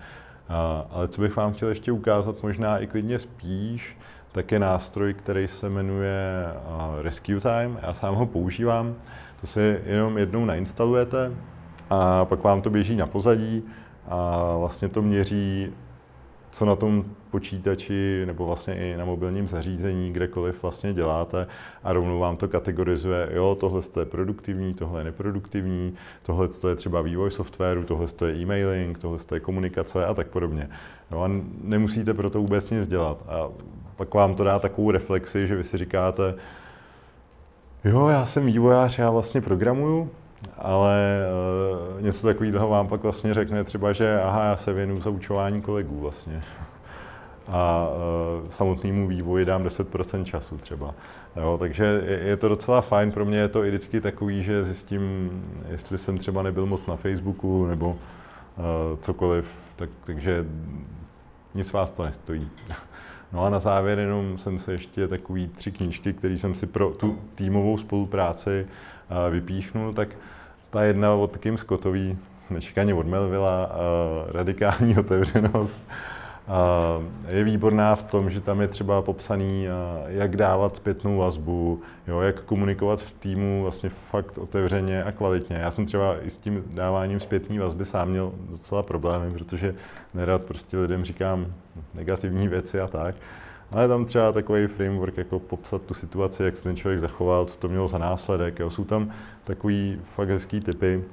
[0.91, 3.97] Ale co bych vám chtěl ještě ukázat, možná i klidně spíš,
[4.31, 6.45] tak je nástroj, který se jmenuje
[7.01, 7.79] Rescue Time.
[7.81, 8.95] Já sám ho používám.
[9.41, 11.31] To si jenom jednou nainstalujete
[11.89, 13.63] a pak vám to běží na pozadí
[14.07, 15.73] a vlastně to měří
[16.55, 21.47] co na tom počítači nebo vlastně i na mobilním zařízení, kdekoliv vlastně děláte
[21.83, 25.93] a rovnou vám to kategorizuje, jo, tohle je produktivní, tohle je neproduktivní,
[26.23, 30.69] tohle je třeba vývoj softwaru, tohle je e-mailing, tohle je komunikace a tak podobně.
[31.11, 31.29] Jo, a
[31.61, 33.17] nemusíte pro to vůbec nic dělat.
[33.27, 33.49] A
[33.95, 36.35] pak vám to dá takovou reflexi, že vy si říkáte,
[37.83, 40.09] jo, já jsem vývojář, já vlastně programuju,
[40.57, 41.25] ale
[41.95, 45.99] uh, něco takového vám pak vlastně řekne třeba, že aha, já se věnuju zaučování kolegů
[45.99, 46.43] vlastně.
[47.47, 47.87] A
[48.43, 50.93] uh, samotnému vývoji dám 10% času třeba.
[51.35, 54.63] Jo, takže je, je to docela fajn, pro mě je to i vždycky takový, že
[54.63, 55.31] zjistím,
[55.69, 57.95] jestli jsem třeba nebyl moc na Facebooku nebo uh,
[59.01, 60.45] cokoliv, tak, takže
[61.55, 62.49] nic vás to nestojí.
[63.33, 66.89] No a na závěr jenom jsem se ještě takový tři knížky, které jsem si pro
[66.89, 68.67] tu týmovou spolupráci
[69.29, 70.09] vypíchnul, tak
[70.75, 72.17] ta jedna od Kim Scottový,
[72.49, 73.71] nečekaně od Melvilla,
[74.27, 75.81] radikální otevřenost,
[77.27, 79.67] je výborná v tom, že tam je třeba popsaný,
[80.07, 85.55] jak dávat zpětnou vazbu, jo, jak komunikovat v týmu vlastně fakt otevřeně a kvalitně.
[85.55, 89.75] Já jsem třeba i s tím dáváním zpětné vazby sám měl docela problémy, protože
[90.13, 91.47] nerad prostě lidem říkám
[91.93, 93.15] negativní věci a tak.
[93.71, 97.59] Ale tam třeba takový framework, jako popsat tu situaci, jak se ten člověk zachoval, co
[97.59, 98.59] to mělo za následek.
[98.59, 98.69] Jo.
[98.69, 99.11] Jsou tam
[99.43, 101.03] takový fakt hezký typy.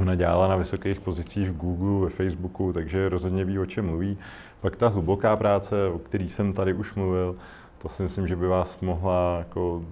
[0.00, 4.18] Ona dělala na vysokých pozicích v Google, ve Facebooku, takže rozhodně ví, o čem mluví.
[4.60, 7.36] Pak ta hluboká práce, o který jsem tady už mluvil,
[7.78, 9.84] to si myslím, že by vás mohla jako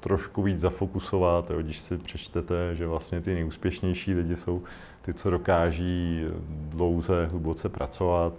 [0.00, 4.62] trošku víc zafokusovat, jo, když si přečtete, že vlastně ty nejúspěšnější lidi jsou
[5.02, 8.32] ty, co dokáží dlouze, hluboce pracovat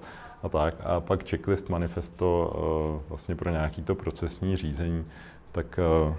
[0.43, 0.75] a tak.
[0.83, 5.05] A pak checklist manifesto uh, vlastně pro nějaký to procesní řízení,
[5.51, 6.15] tak, uh,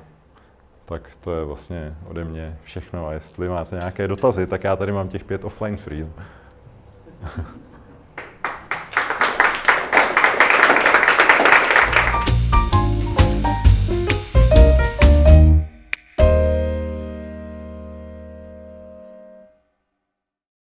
[0.84, 3.06] tak to je vlastně ode mě všechno.
[3.06, 6.06] A jestli máte nějaké dotazy, tak já tady mám těch pět offline free.